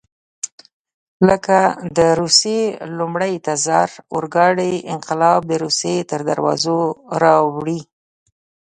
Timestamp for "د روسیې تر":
5.47-6.19